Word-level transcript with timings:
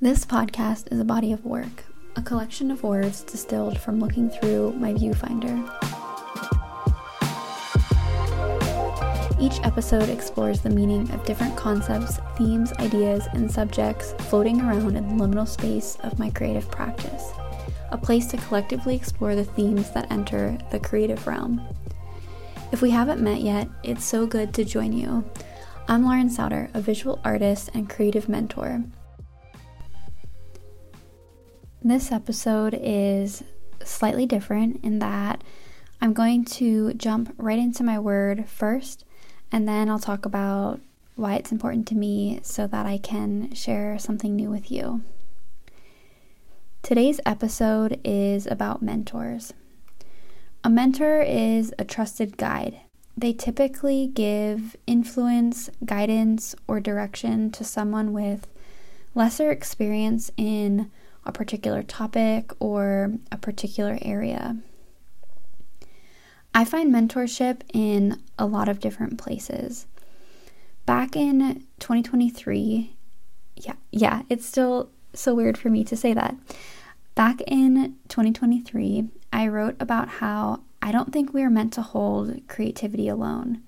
This 0.00 0.24
podcast 0.24 0.92
is 0.92 1.00
a 1.00 1.04
body 1.04 1.32
of 1.32 1.44
work, 1.44 1.82
a 2.14 2.22
collection 2.22 2.70
of 2.70 2.84
words 2.84 3.22
distilled 3.22 3.80
from 3.80 3.98
looking 3.98 4.30
through 4.30 4.74
my 4.74 4.94
viewfinder. 4.94 5.58
Each 9.40 9.58
episode 9.64 10.08
explores 10.08 10.60
the 10.60 10.70
meaning 10.70 11.10
of 11.10 11.24
different 11.24 11.56
concepts, 11.56 12.20
themes, 12.36 12.72
ideas, 12.74 13.26
and 13.32 13.50
subjects 13.50 14.12
floating 14.28 14.60
around 14.60 14.94
in 14.94 15.18
the 15.18 15.24
liminal 15.24 15.48
space 15.48 15.98
of 16.04 16.16
my 16.16 16.30
creative 16.30 16.70
practice, 16.70 17.32
a 17.90 17.98
place 17.98 18.26
to 18.26 18.36
collectively 18.36 18.94
explore 18.94 19.34
the 19.34 19.44
themes 19.44 19.90
that 19.90 20.12
enter 20.12 20.56
the 20.70 20.78
creative 20.78 21.26
realm. 21.26 21.60
If 22.70 22.82
we 22.82 22.90
haven't 22.90 23.20
met 23.20 23.40
yet, 23.40 23.68
it's 23.82 24.04
so 24.04 24.26
good 24.26 24.54
to 24.54 24.64
join 24.64 24.92
you. 24.92 25.28
I'm 25.88 26.04
Lauren 26.04 26.30
Sauder, 26.30 26.70
a 26.72 26.80
visual 26.80 27.18
artist 27.24 27.70
and 27.74 27.90
creative 27.90 28.28
mentor. 28.28 28.84
This 31.82 32.10
episode 32.10 32.76
is 32.82 33.44
slightly 33.84 34.26
different 34.26 34.82
in 34.82 34.98
that 34.98 35.44
I'm 36.00 36.12
going 36.12 36.44
to 36.46 36.92
jump 36.94 37.32
right 37.38 37.58
into 37.58 37.84
my 37.84 38.00
word 38.00 38.48
first, 38.48 39.04
and 39.52 39.68
then 39.68 39.88
I'll 39.88 40.00
talk 40.00 40.26
about 40.26 40.80
why 41.14 41.36
it's 41.36 41.52
important 41.52 41.86
to 41.88 41.94
me 41.94 42.40
so 42.42 42.66
that 42.66 42.84
I 42.84 42.98
can 42.98 43.54
share 43.54 43.96
something 43.96 44.34
new 44.34 44.50
with 44.50 44.72
you. 44.72 45.02
Today's 46.82 47.20
episode 47.24 48.00
is 48.04 48.48
about 48.48 48.82
mentors. 48.82 49.52
A 50.64 50.70
mentor 50.70 51.22
is 51.22 51.72
a 51.78 51.84
trusted 51.84 52.36
guide. 52.36 52.80
They 53.16 53.32
typically 53.32 54.08
give 54.08 54.74
influence, 54.88 55.70
guidance, 55.84 56.56
or 56.66 56.80
direction 56.80 57.52
to 57.52 57.62
someone 57.62 58.12
with 58.12 58.48
lesser 59.14 59.52
experience 59.52 60.32
in 60.36 60.90
a 61.28 61.32
particular 61.32 61.82
topic 61.82 62.50
or 62.58 63.12
a 63.30 63.36
particular 63.36 63.98
area. 64.02 64.56
I 66.54 66.64
find 66.64 66.92
mentorship 66.92 67.60
in 67.72 68.20
a 68.38 68.46
lot 68.46 68.68
of 68.68 68.80
different 68.80 69.18
places. 69.18 69.86
Back 70.86 71.14
in 71.14 71.66
2023, 71.80 72.96
yeah, 73.56 73.74
yeah, 73.92 74.22
it's 74.30 74.46
still 74.46 74.90
so 75.12 75.34
weird 75.34 75.58
for 75.58 75.68
me 75.68 75.84
to 75.84 75.96
say 75.96 76.14
that. 76.14 76.34
Back 77.14 77.42
in 77.42 77.96
2023, 78.08 79.08
I 79.32 79.48
wrote 79.48 79.76
about 79.78 80.08
how 80.08 80.62
I 80.80 80.92
don't 80.92 81.12
think 81.12 81.34
we 81.34 81.42
are 81.42 81.50
meant 81.50 81.74
to 81.74 81.82
hold 81.82 82.40
creativity 82.48 83.08
alone. 83.08 83.62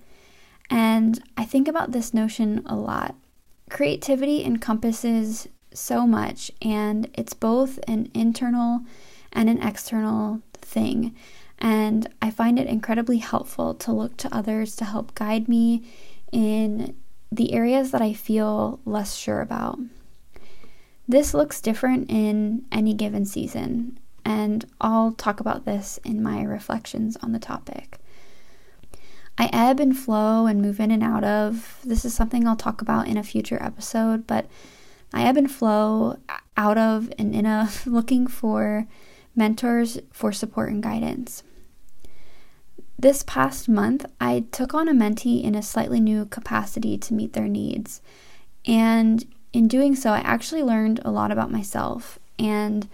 And 0.71 1.23
I 1.37 1.45
think 1.45 1.69
about 1.69 1.93
this 1.93 2.15
notion 2.15 2.63
a 2.65 2.77
lot. 2.77 3.15
Creativity 3.69 4.45
encompasses 4.45 5.49
so 5.73 6.07
much, 6.07 6.51
and 6.63 7.09
it's 7.15 7.35
both 7.35 7.79
an 7.87 8.11
internal 8.15 8.81
and 9.33 9.49
an 9.49 9.63
external 9.63 10.43
thing. 10.55 11.15
And 11.59 12.09
I 12.23 12.31
find 12.31 12.59
it 12.59 12.67
incredibly 12.67 13.19
helpful 13.19 13.75
to 13.75 13.93
look 13.93 14.17
to 14.19 14.35
others 14.35 14.75
to 14.77 14.85
help 14.85 15.15
guide 15.15 15.49
me 15.49 15.85
in 16.33 16.97
the 17.31 17.53
areas 17.53 17.91
that 17.91 18.03
I 18.03 18.13
feel 18.13 18.81
less 18.85 19.15
sure 19.15 19.41
about. 19.41 19.79
This 21.07 21.35
looks 21.35 21.61
different 21.61 22.11
in 22.11 22.65
any 22.73 22.95
given 22.95 23.25
season, 23.25 23.99
and 24.25 24.65
I'll 24.81 25.13
talk 25.13 25.41
about 25.41 25.65
this 25.65 25.99
in 26.05 26.23
my 26.23 26.43
reflections 26.43 27.17
on 27.23 27.33
the 27.33 27.39
topic. 27.39 27.99
I 29.37 29.49
ebb 29.53 29.81
and 29.81 29.97
flow 29.97 30.47
and 30.47 30.61
move 30.61 30.81
in 30.81 30.91
and 30.91 31.03
out 31.03 31.25
of. 31.25 31.79
This 31.85 32.05
is 32.05 32.15
something 32.15 32.47
I'll 32.47 32.57
talk 32.57 32.83
about 32.83 33.09
in 33.09 33.17
a 33.17 33.23
future 33.23 33.61
episode, 33.63 34.27
but 34.27 34.47
I 35.13 35.25
ebb 35.25 35.37
and 35.37 35.51
flow 35.51 36.19
out 36.57 36.79
of 36.79 37.13
and 37.19 37.35
in 37.35 37.47
of 37.47 37.87
looking 37.87 38.27
for 38.27 38.87
mentors 39.35 39.99
for 40.13 40.33
support 40.33 40.71
and 40.71 40.83
guidance. 40.83 41.43
This 42.99 43.23
past 43.23 43.69
month, 43.69 44.05
I 44.21 44.45
took 44.53 44.75
on 44.75 44.89
a 44.89 44.93
mentee 44.93 45.43
in 45.43 45.55
a 45.55 45.63
slightly 45.63 46.01
new 46.01 46.27
capacity 46.27 46.99
to 46.99 47.15
meet 47.15 47.33
their 47.33 47.49
needs. 47.49 48.03
And 48.67 49.25
in 49.55 49.69
doing 49.69 49.97
so, 49.97 50.11
I 50.11 50.19
actually 50.19 50.63
learned 50.63 51.01
a 51.03 51.11
lot 51.11 51.33
about 51.33 51.51
myself. 51.51 52.19
And 52.39 52.89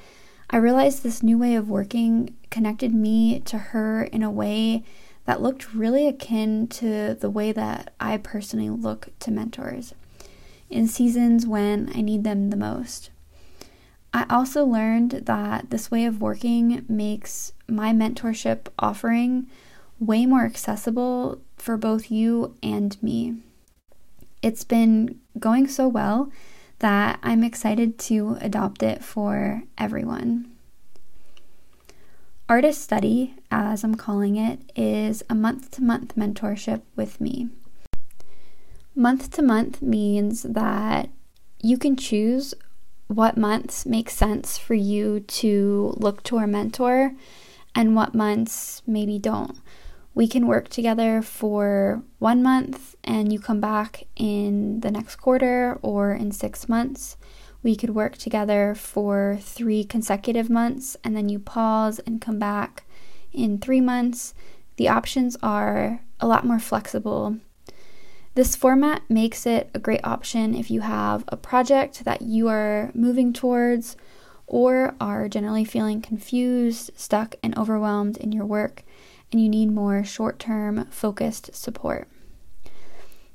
I 0.48 0.58
realized 0.58 1.02
this 1.02 1.24
new 1.24 1.36
way 1.36 1.56
of 1.56 1.68
working 1.68 2.36
connected 2.50 2.94
me 2.94 3.40
to 3.40 3.58
her 3.58 4.04
in 4.04 4.22
a 4.22 4.30
way 4.30 4.84
that 5.24 5.42
looked 5.42 5.74
really 5.74 6.06
akin 6.06 6.68
to 6.68 7.14
the 7.14 7.30
way 7.30 7.50
that 7.50 7.92
I 7.98 8.16
personally 8.18 8.70
look 8.70 9.08
to 9.18 9.32
mentors 9.32 9.92
in 10.70 10.86
seasons 10.86 11.46
when 11.46 11.90
I 11.94 12.00
need 12.00 12.24
them 12.24 12.50
the 12.50 12.56
most. 12.56 13.10
I 14.12 14.24
also 14.30 14.64
learned 14.64 15.12
that 15.26 15.70
this 15.70 15.90
way 15.90 16.06
of 16.06 16.20
working 16.20 16.84
makes 16.88 17.52
my 17.68 17.92
mentorship 17.92 18.68
offering 18.78 19.46
way 19.98 20.26
more 20.26 20.44
accessible 20.44 21.40
for 21.56 21.76
both 21.76 22.10
you 22.10 22.54
and 22.62 23.00
me. 23.02 23.36
It's 24.42 24.64
been 24.64 25.20
going 25.38 25.68
so 25.68 25.88
well 25.88 26.30
that 26.78 27.18
I'm 27.22 27.42
excited 27.42 27.98
to 28.00 28.38
adopt 28.40 28.82
it 28.82 29.02
for 29.02 29.64
everyone. 29.78 30.52
Artist 32.48 32.80
Study, 32.80 33.34
as 33.50 33.82
I'm 33.82 33.96
calling 33.96 34.36
it, 34.36 34.60
is 34.76 35.24
a 35.28 35.34
month 35.34 35.72
to 35.72 35.82
month 35.82 36.14
mentorship 36.14 36.82
with 36.94 37.20
me. 37.20 37.48
Month 38.98 39.32
to 39.32 39.42
month 39.42 39.82
means 39.82 40.42
that 40.44 41.10
you 41.60 41.76
can 41.76 41.96
choose 41.96 42.54
what 43.08 43.36
months 43.36 43.84
make 43.84 44.08
sense 44.08 44.56
for 44.56 44.72
you 44.72 45.20
to 45.20 45.92
look 45.98 46.22
to 46.22 46.38
a 46.38 46.46
mentor 46.46 47.12
and 47.74 47.94
what 47.94 48.14
months 48.14 48.80
maybe 48.86 49.18
don't. 49.18 49.58
We 50.14 50.26
can 50.26 50.46
work 50.46 50.70
together 50.70 51.20
for 51.20 52.04
one 52.20 52.42
month 52.42 52.94
and 53.04 53.30
you 53.30 53.38
come 53.38 53.60
back 53.60 54.04
in 54.16 54.80
the 54.80 54.90
next 54.90 55.16
quarter 55.16 55.78
or 55.82 56.14
in 56.14 56.32
six 56.32 56.66
months. 56.66 57.18
We 57.62 57.76
could 57.76 57.90
work 57.90 58.16
together 58.16 58.74
for 58.74 59.36
three 59.42 59.84
consecutive 59.84 60.48
months 60.48 60.96
and 61.04 61.14
then 61.14 61.28
you 61.28 61.38
pause 61.38 61.98
and 62.06 62.18
come 62.18 62.38
back 62.38 62.84
in 63.30 63.58
three 63.58 63.82
months. 63.82 64.32
The 64.76 64.88
options 64.88 65.36
are 65.42 66.00
a 66.18 66.26
lot 66.26 66.46
more 66.46 66.58
flexible 66.58 67.36
this 68.36 68.54
format 68.54 69.02
makes 69.08 69.46
it 69.46 69.70
a 69.72 69.78
great 69.78 70.04
option 70.04 70.54
if 70.54 70.70
you 70.70 70.82
have 70.82 71.24
a 71.28 71.38
project 71.38 72.04
that 72.04 72.20
you 72.20 72.48
are 72.48 72.90
moving 72.94 73.32
towards 73.32 73.96
or 74.46 74.94
are 75.00 75.26
generally 75.26 75.64
feeling 75.64 76.02
confused, 76.02 76.90
stuck, 76.94 77.34
and 77.42 77.56
overwhelmed 77.56 78.18
in 78.18 78.32
your 78.32 78.44
work 78.44 78.84
and 79.32 79.40
you 79.40 79.48
need 79.48 79.72
more 79.72 80.04
short 80.04 80.38
term 80.38 80.84
focused 80.90 81.54
support. 81.54 82.08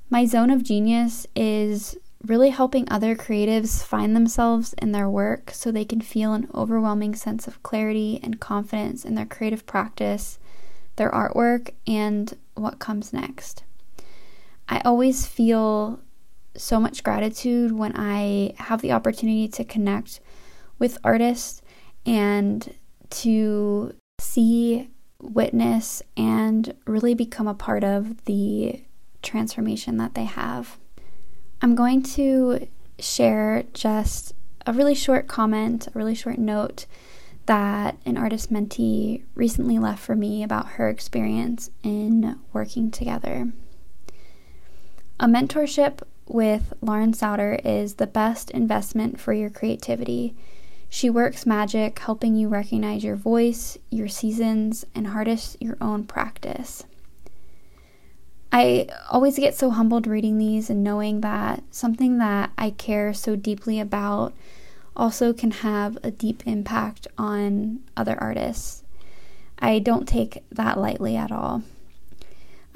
My 0.07 0.25
zone 0.27 0.51
of 0.51 0.61
genius 0.61 1.25
is 1.35 1.97
really 2.23 2.51
helping 2.51 2.87
other 2.91 3.15
creatives 3.15 3.83
find 3.83 4.15
themselves 4.15 4.73
in 4.73 4.91
their 4.91 5.09
work 5.09 5.49
so 5.51 5.71
they 5.71 5.83
can 5.83 6.01
feel 6.01 6.33
an 6.33 6.47
overwhelming 6.53 7.15
sense 7.15 7.47
of 7.47 7.63
clarity 7.63 8.19
and 8.21 8.39
confidence 8.39 9.03
in 9.03 9.15
their 9.15 9.25
creative 9.25 9.65
practice, 9.65 10.37
their 10.97 11.09
artwork, 11.09 11.71
and 11.87 12.37
what 12.53 12.77
comes 12.77 13.11
next. 13.11 13.63
I 14.71 14.79
always 14.85 15.27
feel 15.27 15.99
so 16.55 16.79
much 16.79 17.03
gratitude 17.03 17.73
when 17.73 17.91
I 17.93 18.53
have 18.57 18.81
the 18.81 18.93
opportunity 18.93 19.49
to 19.49 19.65
connect 19.65 20.21
with 20.79 20.97
artists 21.03 21.61
and 22.05 22.73
to 23.09 23.93
see, 24.19 24.89
witness, 25.21 26.01
and 26.15 26.73
really 26.87 27.13
become 27.13 27.49
a 27.49 27.53
part 27.53 27.83
of 27.83 28.23
the 28.23 28.81
transformation 29.21 29.97
that 29.97 30.13
they 30.13 30.23
have. 30.23 30.77
I'm 31.61 31.75
going 31.75 32.01
to 32.03 32.67
share 32.97 33.65
just 33.73 34.33
a 34.65 34.71
really 34.71 34.95
short 34.95 35.27
comment, 35.27 35.87
a 35.87 35.91
really 35.93 36.15
short 36.15 36.37
note 36.37 36.85
that 37.45 37.97
an 38.05 38.17
artist 38.17 38.53
mentee 38.53 39.23
recently 39.35 39.77
left 39.79 40.01
for 40.01 40.15
me 40.15 40.43
about 40.43 40.69
her 40.69 40.87
experience 40.87 41.71
in 41.83 42.39
working 42.53 42.89
together. 42.89 43.51
A 45.21 45.27
mentorship 45.27 46.01
with 46.27 46.73
Lauren 46.81 47.13
Sauder 47.13 47.59
is 47.63 47.93
the 47.93 48.07
best 48.07 48.49
investment 48.49 49.19
for 49.19 49.33
your 49.33 49.51
creativity. 49.51 50.33
She 50.89 51.11
works 51.11 51.45
magic, 51.45 51.99
helping 51.99 52.35
you 52.35 52.47
recognize 52.47 53.03
your 53.03 53.17
voice, 53.17 53.77
your 53.91 54.07
seasons, 54.07 54.83
and 54.95 55.05
harness 55.05 55.55
your 55.59 55.77
own 55.79 56.05
practice. 56.05 56.85
I 58.51 58.87
always 59.11 59.37
get 59.37 59.53
so 59.53 59.69
humbled 59.69 60.07
reading 60.07 60.39
these 60.39 60.71
and 60.71 60.83
knowing 60.83 61.21
that 61.21 61.63
something 61.69 62.17
that 62.17 62.49
I 62.57 62.71
care 62.71 63.13
so 63.13 63.35
deeply 63.35 63.79
about 63.79 64.33
also 64.95 65.33
can 65.33 65.51
have 65.51 65.99
a 66.01 66.09
deep 66.09 66.41
impact 66.47 67.05
on 67.19 67.81
other 67.95 68.17
artists. 68.19 68.83
I 69.59 69.77
don't 69.77 70.07
take 70.07 70.43
that 70.49 70.79
lightly 70.79 71.15
at 71.15 71.31
all. 71.31 71.61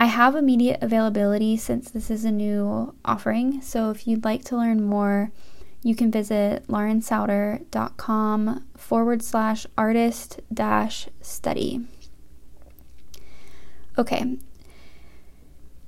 I 0.06 0.10
have 0.10 0.36
immediate 0.36 0.84
availability 0.84 1.58
since 1.58 1.90
this 1.90 2.12
is 2.12 2.26
a 2.26 2.32
new 2.32 2.94
offering, 3.04 3.60
so 3.64 3.90
if 3.90 4.06
you'd 4.06 4.24
like 4.24 4.46
to 4.46 4.56
learn 4.56 4.84
more, 4.84 5.32
you 5.82 5.96
can 5.96 6.12
visit 6.12 6.68
laurensauder.com 6.68 8.68
forward 8.78 9.24
slash 9.24 9.66
artist 9.76 10.42
dash 10.54 11.10
study. 11.22 11.88
Okay. 13.98 14.38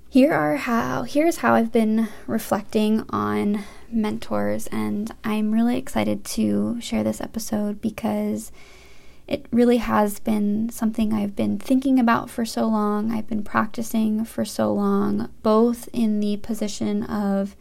Here 0.09 0.33
are 0.33 0.55
how 0.55 1.03
here's 1.03 1.37
how 1.37 1.53
I've 1.53 1.71
been 1.71 2.07
reflecting 2.25 3.05
on 3.11 3.65
mentors 3.91 4.65
and 4.71 5.13
I'm 5.23 5.51
really 5.51 5.77
excited 5.77 6.25
to 6.25 6.81
share 6.81 7.03
this 7.03 7.21
episode 7.21 7.81
because 7.81 8.51
it 9.27 9.45
really 9.51 9.77
has 9.77 10.19
been 10.19 10.69
something 10.69 11.13
I've 11.13 11.35
been 11.35 11.59
thinking 11.59 11.99
about 11.99 12.29
for 12.29 12.45
so 12.45 12.65
long. 12.67 13.11
I've 13.11 13.27
been 13.27 13.43
practicing 13.43 14.23
for 14.23 14.45
so 14.45 14.73
long, 14.73 15.29
both 15.43 15.89
in 15.91 16.21
the 16.21 16.37
position 16.37 17.03
of 17.03 17.55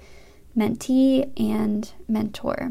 mentee 0.56 1.30
and 1.36 1.90
mentor. 2.08 2.70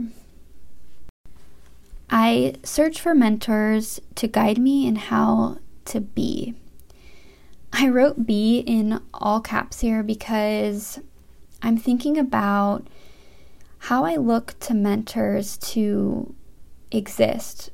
I 2.09 2.55
search 2.63 3.01
for 3.01 3.13
mentors 3.13 3.99
to 4.15 4.27
guide 4.27 4.57
me 4.57 4.87
in 4.87 4.95
how 4.95 5.57
to 5.85 5.99
be. 5.99 6.53
I 7.73 7.89
wrote 7.89 8.25
be 8.25 8.59
in 8.59 9.01
all 9.13 9.41
caps 9.41 9.81
here 9.81 10.03
because 10.03 10.99
I'm 11.61 11.77
thinking 11.77 12.17
about 12.17 12.87
how 13.79 14.05
I 14.05 14.15
look 14.15 14.57
to 14.61 14.73
mentors 14.73 15.57
to 15.57 16.33
exist 16.91 17.71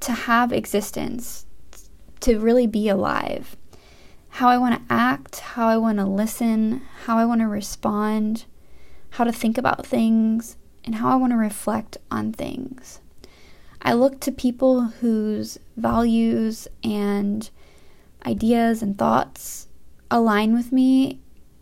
to 0.00 0.12
have 0.12 0.52
existence, 0.52 1.46
to 2.20 2.38
really 2.38 2.66
be 2.66 2.88
alive. 2.88 3.56
How 4.30 4.48
I 4.48 4.58
want 4.58 4.74
to 4.76 4.92
act, 4.92 5.40
how 5.40 5.68
I 5.68 5.76
want 5.76 5.98
to 5.98 6.04
listen, 6.04 6.82
how 7.04 7.18
I 7.18 7.24
want 7.24 7.40
to 7.40 7.48
respond, 7.48 8.44
how 9.10 9.24
to 9.24 9.32
think 9.32 9.58
about 9.58 9.86
things, 9.86 10.56
and 10.84 10.96
how 10.96 11.10
I 11.10 11.16
want 11.16 11.32
to 11.32 11.36
reflect 11.36 11.98
on 12.10 12.32
things. 12.32 13.00
I 13.82 13.92
look 13.92 14.20
to 14.20 14.32
people 14.32 14.82
whose 14.82 15.58
values 15.76 16.68
and 16.82 17.48
ideas 18.26 18.82
and 18.82 18.98
thoughts 18.98 19.68
align 20.10 20.54
with 20.54 20.72
me 20.72 21.20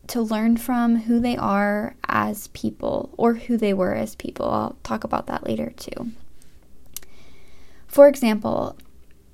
to 0.08 0.22
learn 0.22 0.56
from 0.56 0.96
who 0.96 1.20
they 1.20 1.36
are 1.36 1.96
as 2.08 2.48
people 2.48 3.10
or 3.16 3.34
who 3.34 3.56
they 3.56 3.74
were 3.74 3.94
as 3.94 4.14
people. 4.14 4.48
I'll 4.48 4.76
talk 4.82 5.04
about 5.04 5.26
that 5.26 5.46
later 5.46 5.72
too. 5.76 6.12
For 7.96 8.08
example, 8.08 8.76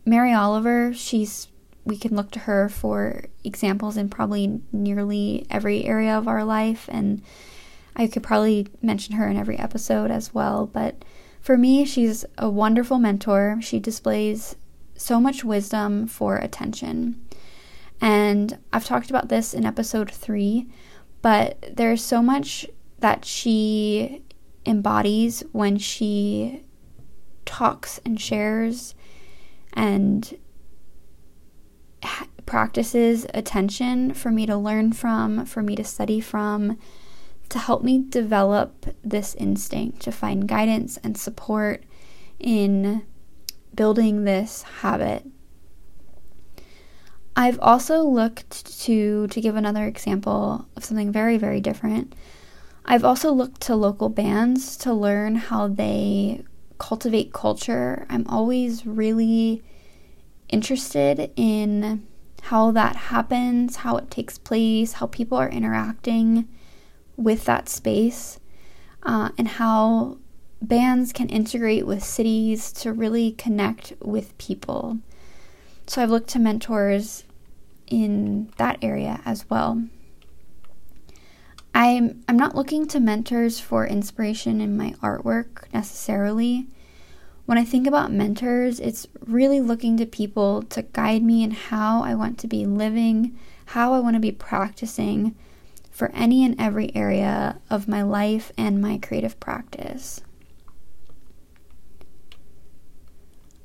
Mary 0.06 0.32
Oliver, 0.32 0.94
she's 0.94 1.48
we 1.84 1.96
can 1.96 2.14
look 2.14 2.30
to 2.30 2.38
her 2.38 2.68
for 2.68 3.24
examples 3.42 3.96
in 3.96 4.08
probably 4.08 4.60
nearly 4.70 5.48
every 5.50 5.84
area 5.84 6.16
of 6.16 6.28
our 6.28 6.44
life 6.44 6.88
and 6.92 7.22
I 7.96 8.06
could 8.06 8.22
probably 8.22 8.68
mention 8.80 9.16
her 9.16 9.26
in 9.26 9.36
every 9.36 9.58
episode 9.58 10.12
as 10.12 10.32
well, 10.32 10.64
but 10.68 11.04
for 11.40 11.58
me, 11.58 11.84
she's 11.84 12.24
a 12.38 12.48
wonderful 12.48 13.00
mentor. 13.00 13.58
She 13.60 13.80
displays 13.80 14.54
so 14.94 15.18
much 15.18 15.42
wisdom 15.42 16.06
for 16.06 16.36
attention. 16.36 17.20
And 18.00 18.60
I've 18.72 18.84
talked 18.84 19.10
about 19.10 19.28
this 19.28 19.54
in 19.54 19.66
episode 19.66 20.08
3, 20.08 20.68
but 21.20 21.58
there's 21.76 22.04
so 22.04 22.22
much 22.22 22.68
that 23.00 23.24
she 23.24 24.22
embodies 24.64 25.42
when 25.50 25.78
she 25.78 26.62
talks 27.44 28.00
and 28.04 28.20
shares 28.20 28.94
and 29.72 30.38
ha- 32.02 32.26
practices 32.46 33.26
attention 33.34 34.14
for 34.14 34.30
me 34.30 34.46
to 34.46 34.56
learn 34.56 34.92
from, 34.92 35.44
for 35.46 35.62
me 35.62 35.76
to 35.76 35.84
study 35.84 36.20
from, 36.20 36.78
to 37.48 37.58
help 37.58 37.82
me 37.82 38.04
develop 38.08 38.86
this 39.02 39.34
instinct 39.34 40.00
to 40.00 40.12
find 40.12 40.48
guidance 40.48 40.98
and 41.04 41.16
support 41.16 41.84
in 42.38 43.02
building 43.74 44.24
this 44.24 44.62
habit. 44.80 45.26
I've 47.34 47.58
also 47.60 48.02
looked 48.02 48.80
to 48.82 49.26
to 49.26 49.40
give 49.40 49.56
another 49.56 49.86
example 49.86 50.66
of 50.76 50.84
something 50.84 51.10
very 51.12 51.38
very 51.38 51.60
different. 51.60 52.14
I've 52.84 53.04
also 53.04 53.32
looked 53.32 53.60
to 53.62 53.76
local 53.76 54.08
bands 54.08 54.76
to 54.78 54.92
learn 54.92 55.36
how 55.36 55.68
they 55.68 56.42
cultivate 56.78 57.32
culture. 57.32 58.06
I'm 58.08 58.26
always 58.28 58.86
really 58.86 59.62
interested 60.48 61.30
in 61.36 62.06
how 62.42 62.70
that 62.72 62.96
happens, 62.96 63.76
how 63.76 63.96
it 63.96 64.10
takes 64.10 64.38
place, 64.38 64.94
how 64.94 65.06
people 65.06 65.38
are 65.38 65.48
interacting 65.48 66.48
with 67.16 67.44
that 67.44 67.68
space, 67.68 68.40
uh, 69.04 69.30
and 69.38 69.48
how 69.48 70.18
bands 70.60 71.12
can 71.12 71.28
integrate 71.28 71.86
with 71.86 72.02
cities 72.02 72.72
to 72.72 72.92
really 72.92 73.32
connect 73.32 73.92
with 74.00 74.36
people. 74.38 74.98
So 75.86 76.02
I've 76.02 76.10
looked 76.10 76.30
to 76.30 76.38
mentors 76.38 77.24
in 77.86 78.50
that 78.56 78.78
area 78.82 79.20
as 79.24 79.48
well. 79.50 79.82
I'm 81.74 82.22
I'm 82.28 82.36
not 82.36 82.54
looking 82.54 82.86
to 82.88 83.00
mentors 83.00 83.58
for 83.58 83.86
inspiration 83.86 84.60
in 84.60 84.76
my 84.76 84.92
artwork 85.02 85.72
necessarily. 85.72 86.66
When 87.46 87.58
I 87.58 87.64
think 87.64 87.86
about 87.86 88.12
mentors, 88.12 88.78
it's 88.78 89.06
really 89.26 89.60
looking 89.60 89.96
to 89.96 90.06
people 90.06 90.62
to 90.64 90.82
guide 90.82 91.22
me 91.22 91.42
in 91.42 91.50
how 91.50 92.02
I 92.02 92.14
want 92.14 92.38
to 92.38 92.46
be 92.46 92.66
living, 92.66 93.36
how 93.66 93.94
I 93.94 94.00
want 94.00 94.14
to 94.14 94.20
be 94.20 94.32
practicing 94.32 95.34
for 95.90 96.10
any 96.12 96.44
and 96.44 96.58
every 96.58 96.94
area 96.94 97.60
of 97.68 97.88
my 97.88 98.02
life 98.02 98.52
and 98.56 98.80
my 98.80 98.98
creative 98.98 99.38
practice. 99.40 100.22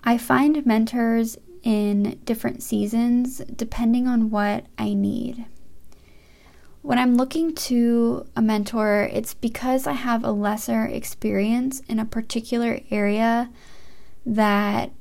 I 0.03 0.17
find 0.17 0.65
mentors 0.65 1.37
in 1.63 2.19
different 2.23 2.63
seasons 2.63 3.41
depending 3.53 4.07
on 4.07 4.29
what 4.29 4.65
I 4.77 4.93
need. 4.93 5.45
When 6.81 6.99
I'm 6.99 7.15
looking 7.15 7.53
to 7.55 8.25
a 8.35 8.41
mentor, 8.41 9.09
it's 9.11 9.33
because 9.33 9.87
I 9.87 9.93
have 9.93 10.23
a 10.23 10.31
lesser 10.31 10.85
experience 10.85 11.81
in 11.81 11.99
a 11.99 12.05
particular 12.05 12.79
area 12.89 13.49
that 14.25 14.91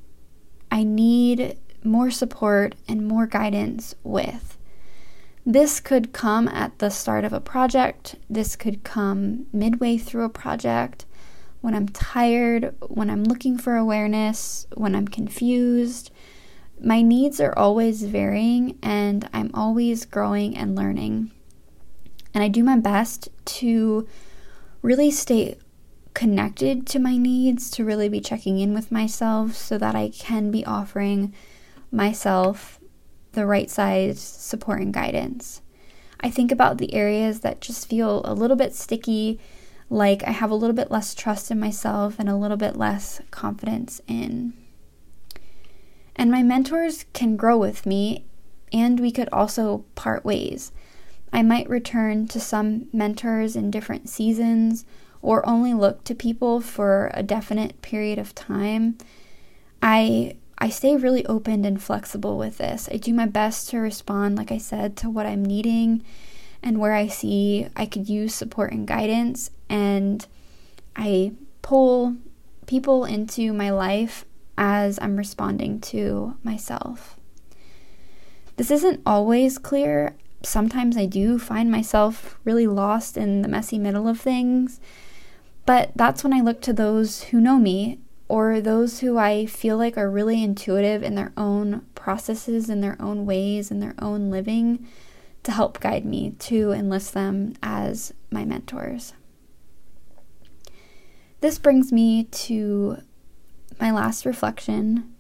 I 0.71 0.83
need 0.83 1.59
more 1.85 2.11
support 2.11 2.75
and 2.89 3.07
more 3.07 3.27
guidance 3.27 3.95
with. 4.03 4.59
This 5.45 5.79
could 5.79 6.13
come 6.13 6.49
at 6.49 6.81
the 6.81 6.91
start 6.91 7.25
of 7.25 7.33
a 7.33 7.41
project, 7.41 8.17
this 8.29 8.57
could 8.57 8.83
come 8.83 9.47
midway 9.53 9.97
through 9.97 10.25
a 10.25 10.29
project, 10.29 11.07
when 11.61 11.75
I'm 11.75 11.89
tired, 11.89 12.75
when 12.81 13.09
I'm 13.09 13.23
looking 13.23 13.57
for 13.57 13.77
awareness, 13.77 14.67
when 14.75 14.97
I'm 14.97 15.07
confused. 15.07 16.11
My 16.81 17.01
needs 17.01 17.41
are 17.41 17.57
always 17.57 18.03
varying, 18.03 18.79
and 18.83 19.29
I'm 19.33 19.51
always 19.55 20.05
growing 20.05 20.57
and 20.57 20.75
learning. 20.75 21.31
And 22.37 22.43
I 22.43 22.49
do 22.49 22.63
my 22.63 22.77
best 22.77 23.31
to 23.47 24.07
really 24.83 25.11
stay 25.11 25.57
connected 26.13 26.87
to 26.89 26.99
my 26.99 27.17
needs, 27.17 27.71
to 27.71 27.83
really 27.83 28.11
be 28.11 28.21
checking 28.21 28.59
in 28.59 28.75
with 28.75 28.93
myself 28.93 29.55
so 29.55 29.79
that 29.79 29.95
I 29.95 30.11
can 30.11 30.51
be 30.51 30.63
offering 30.63 31.33
myself 31.91 32.79
the 33.33 33.47
right 33.47 33.71
size 33.71 34.21
support 34.21 34.83
and 34.83 34.93
guidance. 34.93 35.63
I 36.21 36.29
think 36.29 36.53
about 36.53 36.77
the 36.77 36.93
areas 36.93 37.41
that 37.41 37.63
just 37.63 37.89
feel 37.89 38.21
a 38.27 38.35
little 38.35 38.55
bit 38.55 38.75
sticky, 38.75 39.41
like 39.89 40.23
I 40.25 40.33
have 40.33 40.51
a 40.51 40.57
little 40.57 40.77
bit 40.77 40.91
less 40.91 41.15
trust 41.15 41.51
in 41.51 41.59
myself 41.59 42.17
and 42.19 42.29
a 42.29 42.37
little 42.37 42.59
bit 42.59 42.77
less 42.77 43.23
confidence 43.31 44.03
in. 44.07 44.53
And 46.15 46.31
my 46.31 46.43
mentors 46.43 47.07
can 47.15 47.39
grow 47.39 47.57
with 47.57 47.87
me, 47.87 48.27
and 48.75 49.01
we 49.01 49.11
could 49.11 49.31
also 49.33 49.87
part 49.95 50.23
ways. 50.23 50.71
I 51.33 51.43
might 51.43 51.69
return 51.69 52.29
to 52.29 52.41
some 52.41 52.87
mentors 52.93 53.57
in 53.57 53.71
different 53.71 54.09
seasons 54.09 54.85
or 55.23 55.47
only 55.49 55.75
look 55.75 56.05
to 56.05 56.15
people 56.15 56.61
for 56.61 57.11
a 57.15 57.23
definite 57.23 57.83
period 57.83 58.19
of 58.19 58.35
time. 58.35 58.97
I 59.83 60.37
I 60.59 60.71
stay 60.71 60.97
really 60.97 61.27
open 61.27 61.65
and 61.65 61.83
flexible 61.83 62.39
with 62.39 62.57
this. 62.59 62.89
I 62.91 62.97
do 62.97 63.13
my 63.13 63.27
best 63.27 63.69
to 63.71 63.79
respond 63.79 64.37
like 64.37 64.51
I 64.51 64.59
said 64.59 64.97
to 64.99 65.11
what 65.11 65.27
I'm 65.27 65.45
needing 65.45 66.03
and 66.63 66.79
where 66.79 66.95
I 66.95 67.09
see 67.09 67.69
I 67.77 67.87
could 67.87 68.09
use 68.09 68.35
support 68.35 68.73
and 68.73 68.87
guidance 68.87 69.51
and 69.69 70.27
I 70.95 71.33
pull 71.61 72.17
people 72.67 73.05
into 73.05 73.53
my 73.53 73.71
life 73.71 74.25
as 74.57 74.99
I'm 75.03 75.17
responding 75.17 75.81
to 75.81 76.37
myself. 76.43 77.17
This 78.57 78.71
isn't 78.71 79.03
always 79.05 79.59
clear 79.59 80.17
sometimes 80.47 80.97
I 80.97 81.07
do 81.07 81.39
find 81.39 81.71
myself 81.71 82.39
really 82.45 82.67
lost 82.67 83.17
in 83.17 83.43
the 83.43 83.49
messy 83.49 83.79
middle 83.79 84.09
of 84.09 84.21
things. 84.21 84.81
But 85.65 85.91
that's 85.97 86.23
when 86.23 86.33
I 86.33 86.41
look 86.41 86.61
to 86.63 86.73
those 86.73 87.25
who 87.25 87.41
know 87.41 87.59
me 87.59 87.99
or 88.29 88.61
those 88.61 89.01
who 89.01 89.19
I 89.19 89.47
feel 89.47 89.77
like 89.77 89.99
are 89.99 90.11
really 90.11 90.43
intuitive 90.43 91.03
in 91.03 91.15
their 91.15 91.33
own 91.37 91.87
processes, 91.95 92.71
in 92.71 92.81
their 92.81 92.97
own 93.01 93.27
ways, 93.27 93.71
in 93.71 93.81
their 93.81 93.95
own 93.99 94.31
living 94.31 94.87
to 95.43 95.53
help 95.53 95.81
guide 95.81 96.05
me 96.05 96.31
to 96.39 96.73
enlist 96.73 97.15
them 97.15 97.55
as 97.63 98.13
my 98.31 98.45
mentors. 98.45 99.13
This 101.41 101.59
brings 101.59 101.93
me 101.93 102.25
to 102.25 102.99
my 103.81 103.91
last 103.91 104.25
reflection. 104.25 105.13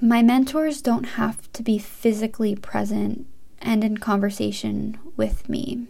My 0.00 0.22
mentors 0.22 0.82
don't 0.82 1.04
have 1.04 1.50
to 1.52 1.62
be 1.62 1.78
physically 1.78 2.54
present 2.54 3.26
and 3.60 3.84
in 3.84 3.98
conversation 3.98 4.98
with 5.16 5.48
me. 5.48 5.86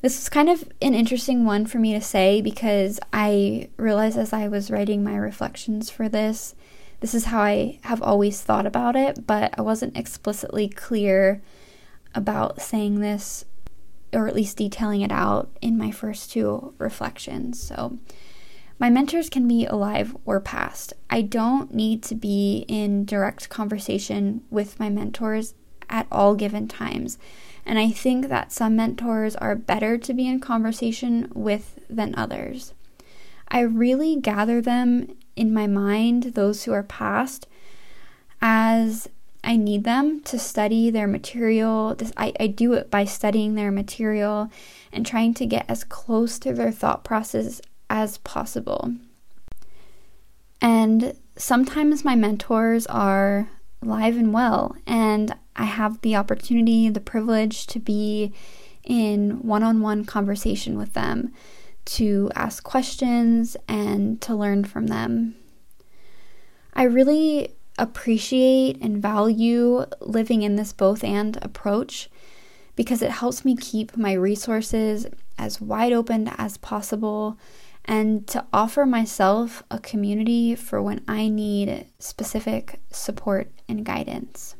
This 0.00 0.16
was 0.18 0.28
kind 0.28 0.48
of 0.48 0.68
an 0.80 0.94
interesting 0.94 1.44
one 1.44 1.64
for 1.64 1.78
me 1.78 1.92
to 1.92 2.00
say 2.00 2.40
because 2.40 2.98
I 3.12 3.68
realized 3.76 4.18
as 4.18 4.32
I 4.32 4.48
was 4.48 4.70
writing 4.70 5.04
my 5.04 5.16
reflections 5.16 5.90
for 5.90 6.08
this, 6.08 6.56
this 7.00 7.14
is 7.14 7.26
how 7.26 7.40
I 7.40 7.78
have 7.82 8.02
always 8.02 8.40
thought 8.40 8.66
about 8.66 8.96
it, 8.96 9.26
but 9.26 9.54
I 9.56 9.62
wasn't 9.62 9.96
explicitly 9.96 10.68
clear 10.68 11.42
about 12.14 12.60
saying 12.60 13.00
this 13.00 13.44
or 14.12 14.28
at 14.28 14.34
least 14.34 14.56
detailing 14.56 15.00
it 15.00 15.12
out 15.12 15.50
in 15.60 15.78
my 15.78 15.90
first 15.90 16.32
two 16.32 16.74
reflections. 16.78 17.62
So, 17.62 17.98
my 18.78 18.90
mentors 18.90 19.30
can 19.30 19.46
be 19.46 19.64
alive 19.64 20.16
or 20.24 20.40
past. 20.40 20.92
I 21.08 21.22
don't 21.22 21.72
need 21.72 22.02
to 22.04 22.16
be 22.16 22.64
in 22.66 23.04
direct 23.04 23.48
conversation 23.48 24.42
with 24.50 24.80
my 24.80 24.90
mentors 24.90 25.54
at 25.92 26.08
all 26.10 26.34
given 26.34 26.66
times. 26.66 27.18
And 27.64 27.78
I 27.78 27.90
think 27.90 28.28
that 28.28 28.50
some 28.50 28.74
mentors 28.74 29.36
are 29.36 29.54
better 29.54 29.96
to 29.96 30.12
be 30.12 30.26
in 30.26 30.40
conversation 30.40 31.30
with 31.32 31.78
than 31.88 32.14
others. 32.16 32.72
I 33.46 33.60
really 33.60 34.16
gather 34.16 34.60
them 34.60 35.14
in 35.36 35.54
my 35.54 35.68
mind, 35.68 36.34
those 36.34 36.64
who 36.64 36.72
are 36.72 36.82
past, 36.82 37.46
as 38.40 39.08
I 39.44 39.56
need 39.56 39.84
them 39.84 40.20
to 40.22 40.38
study 40.38 40.90
their 40.90 41.06
material. 41.06 41.94
This, 41.94 42.12
I, 42.16 42.32
I 42.40 42.46
do 42.48 42.72
it 42.72 42.90
by 42.90 43.04
studying 43.04 43.54
their 43.54 43.70
material 43.70 44.50
and 44.92 45.06
trying 45.06 45.34
to 45.34 45.46
get 45.46 45.66
as 45.68 45.84
close 45.84 46.38
to 46.40 46.52
their 46.52 46.72
thought 46.72 47.04
process 47.04 47.60
as 47.90 48.18
possible. 48.18 48.94
And 50.60 51.16
sometimes 51.36 52.04
my 52.04 52.14
mentors 52.14 52.86
are 52.86 53.48
live 53.82 54.16
and 54.16 54.32
well, 54.32 54.76
and 54.86 55.34
I 55.56 55.64
have 55.64 56.00
the 56.00 56.16
opportunity, 56.16 56.88
the 56.88 57.00
privilege 57.00 57.66
to 57.68 57.78
be 57.78 58.32
in 58.84 59.42
one 59.42 59.62
on 59.62 59.80
one 59.80 60.04
conversation 60.04 60.76
with 60.76 60.94
them, 60.94 61.32
to 61.84 62.30
ask 62.34 62.62
questions, 62.62 63.56
and 63.68 64.20
to 64.22 64.34
learn 64.34 64.64
from 64.64 64.88
them. 64.88 65.36
I 66.74 66.84
really 66.84 67.54
appreciate 67.78 68.80
and 68.80 69.00
value 69.00 69.84
living 70.00 70.42
in 70.42 70.56
this 70.56 70.72
both 70.72 71.02
and 71.02 71.38
approach 71.42 72.10
because 72.76 73.02
it 73.02 73.10
helps 73.10 73.44
me 73.44 73.56
keep 73.56 73.96
my 73.96 74.12
resources 74.12 75.06
as 75.38 75.60
wide 75.60 75.92
open 75.92 76.28
as 76.38 76.56
possible 76.58 77.38
and 77.84 78.26
to 78.28 78.44
offer 78.52 78.86
myself 78.86 79.62
a 79.70 79.78
community 79.78 80.54
for 80.54 80.80
when 80.80 81.02
I 81.08 81.28
need 81.28 81.86
specific 81.98 82.80
support 82.90 83.50
and 83.68 83.84
guidance. 83.84 84.54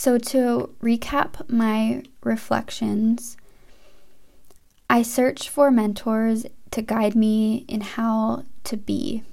So, 0.00 0.16
to 0.16 0.76
recap 0.80 1.50
my 1.50 2.04
reflections, 2.22 3.36
I 4.88 5.02
search 5.02 5.48
for 5.48 5.72
mentors 5.72 6.46
to 6.70 6.82
guide 6.82 7.16
me 7.16 7.64
in 7.66 7.80
how 7.80 8.44
to 8.62 8.76
be. 8.76 9.24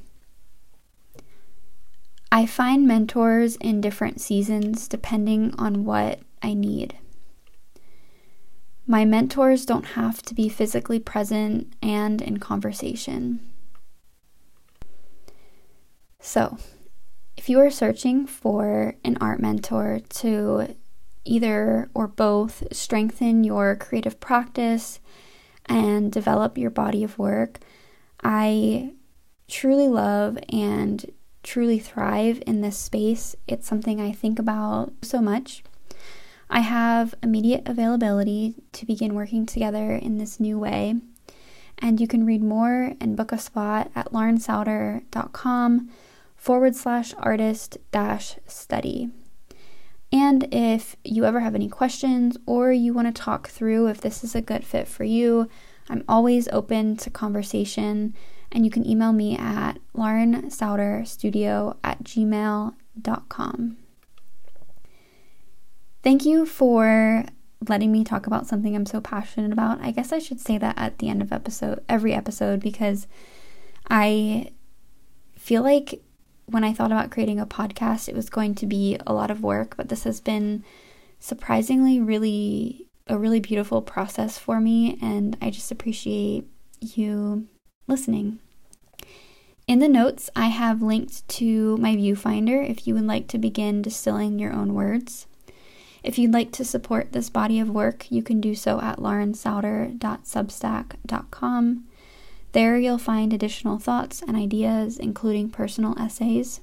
I 2.32 2.48
find 2.48 2.88
mentors 2.88 3.58
in 3.58 3.80
different 3.80 4.20
seasons 4.22 4.88
depending 4.88 5.54
on 5.60 5.86
what 5.86 6.22
I 6.42 6.56
need. 6.56 6.98
My 8.88 9.06
mentors 9.06 9.68
don't 9.68 9.90
have 9.90 10.24
to 10.24 10.34
be 10.34 10.50
physically 10.50 11.00
present 11.00 11.76
and 11.84 12.24
in 12.24 12.40
conversation. 12.40 13.40
So, 16.20 16.58
if 17.38 17.50
you 17.50 17.60
are 17.60 17.70
searching 17.70 18.26
for 18.26 18.96
an 19.04 19.18
art 19.20 19.40
mentor 19.40 20.00
to 20.10 20.76
either 21.26 21.90
or 21.94 22.08
both 22.08 22.64
strengthen 22.72 23.44
your 23.44 23.76
creative 23.76 24.20
practice 24.20 25.00
and 25.66 26.12
develop 26.12 26.58
your 26.58 26.70
body 26.70 27.04
of 27.04 27.18
work, 27.18 27.60
I 28.24 28.94
truly 29.48 29.88
love 29.88 30.38
and 30.50 31.12
truly 31.44 31.80
thrive 31.80 32.42
in 32.48 32.62
this 32.62 32.78
space. 32.78 33.36
It's 33.48 33.68
something 33.68 34.00
I 34.00 34.12
think 34.12 34.40
about 34.40 34.94
so 35.02 35.22
much. 35.22 35.64
I 36.50 36.60
have 36.60 37.16
immediate 37.24 37.68
availability 37.68 38.56
to 38.74 38.86
begin 38.86 39.14
working 39.16 39.46
together 39.46 39.92
in 39.92 40.18
this 40.18 40.40
new 40.40 40.60
way. 40.60 40.96
And 41.80 42.00
you 42.00 42.08
can 42.08 42.26
read 42.26 42.44
more 42.44 42.94
and 43.02 43.18
book 43.18 43.32
a 43.32 43.38
spot 43.38 43.92
at 43.96 44.14
laurensauder.com 44.14 45.90
forward 46.46 46.76
slash 46.76 47.12
artist 47.18 47.80
dash 47.92 48.36
study. 48.46 49.10
And 50.12 50.48
if 50.54 50.96
you 51.04 51.26
ever 51.26 51.40
have 51.40 51.56
any 51.56 51.68
questions 51.68 52.38
or 52.46 52.72
you 52.72 52.94
want 52.94 53.08
to 53.08 53.22
talk 53.22 53.48
through 53.50 53.88
if 53.88 54.00
this 54.00 54.24
is 54.24 54.36
a 54.36 54.44
good 54.44 54.64
fit 54.64 54.88
for 54.88 55.04
you, 55.04 55.50
I'm 55.90 56.04
always 56.08 56.48
open 56.50 56.98
to 56.98 57.10
conversation. 57.10 58.14
And 58.52 58.64
you 58.64 58.70
can 58.70 58.88
email 58.88 59.12
me 59.12 59.36
at 59.36 59.80
laurensauderstudio 59.98 61.78
at 61.84 62.04
gmail.com. 62.04 63.78
Thank 66.04 66.26
you 66.26 66.46
for 66.46 67.26
letting 67.68 67.92
me 67.92 68.04
talk 68.04 68.28
about 68.28 68.46
something 68.46 68.76
I'm 68.76 68.86
so 68.86 69.02
passionate 69.02 69.52
about. 69.52 69.82
I 69.82 69.90
guess 69.90 70.14
I 70.14 70.20
should 70.20 70.40
say 70.40 70.60
that 70.60 70.78
at 70.78 71.00
the 71.00 71.10
end 71.10 71.24
of 71.24 71.34
episode 71.34 71.84
every 71.90 72.14
episode 72.14 72.60
because 72.60 73.08
I 73.90 74.52
feel 75.36 75.64
like 75.64 76.05
when 76.46 76.64
I 76.64 76.74
thought 76.74 76.92
about 76.92 77.12
creating 77.12 77.40
a 77.40 77.46
podcast, 77.46 78.08
it 78.08 78.16
was 78.16 78.30
going 78.30 78.56
to 78.56 78.66
be 78.66 78.98
a 79.06 79.14
lot 79.14 79.32
of 79.32 79.42
work, 79.42 79.76
but 79.78 79.90
this 79.90 80.04
has 80.04 80.20
been 80.20 80.64
surprisingly 81.20 82.00
really 82.00 82.88
a 83.08 83.18
really 83.18 83.40
beautiful 83.40 83.82
process 83.82 84.38
for 84.38 84.60
me 84.60 84.98
and 85.02 85.38
I 85.42 85.50
just 85.52 85.72
appreciate 85.72 86.46
you 86.82 87.48
listening. 87.88 88.40
In 89.68 89.80
the 89.80 89.88
notes, 89.88 90.30
I 90.36 90.48
have 90.48 90.84
linked 90.84 91.28
to 91.30 91.78
my 91.78 91.96
viewfinder 91.96 92.68
if 92.68 92.88
you 92.88 92.94
would 92.94 93.08
like 93.08 93.28
to 93.30 93.40
begin 93.40 93.82
distilling 93.82 94.40
your 94.40 94.54
own 94.54 94.74
words. 94.74 95.28
If 96.04 96.20
you'd 96.20 96.34
like 96.34 96.52
to 96.54 96.64
support 96.64 97.12
this 97.12 97.30
body 97.32 97.60
of 97.60 97.70
work, 97.70 98.10
you 98.12 98.22
can 98.22 98.40
do 98.40 98.54
so 98.54 98.80
at 98.80 99.00
laurensauder.substack.com. 99.00 101.84
There 102.56 102.78
you'll 102.78 102.98
find 102.98 103.34
additional 103.34 103.80
thoughts 103.80 104.22
and 104.22 104.38
ideas, 104.38 104.98
including 104.98 105.50
personal 105.50 105.94
essays. 106.00 106.62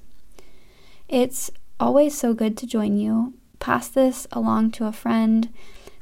It's 1.07 1.51
always 1.79 2.17
so 2.17 2.33
good 2.33 2.57
to 2.57 2.65
join 2.65 2.97
you. 2.97 3.35
Pass 3.59 3.89
this 3.89 4.25
along 4.31 4.71
to 4.71 4.87
a 4.87 4.91
friend, 4.91 5.53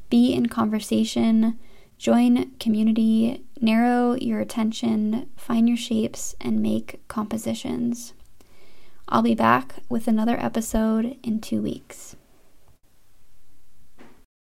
be 0.09 0.31
in 0.31 0.45
conversation, 0.45 1.59
join 1.97 2.51
community, 2.57 3.43
narrow 3.59 4.13
your 4.13 4.39
attention, 4.39 5.29
find 5.35 5.67
your 5.67 5.75
shapes, 5.75 6.35
and 6.39 6.61
make 6.61 7.05
compositions. 7.09 8.13
I'll 9.09 9.21
be 9.21 9.35
back 9.35 9.75
with 9.89 10.07
another 10.07 10.37
episode 10.39 11.17
in 11.21 11.41
two 11.41 11.61
weeks. 11.61 12.15